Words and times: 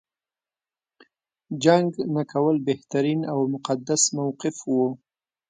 جنګ 1.63 1.89
نه 2.15 2.23
کول 2.31 2.55
بهترین 2.69 3.19
او 3.33 3.39
مقدس 3.53 4.01
موقف 4.17 4.55
و. 4.73 4.75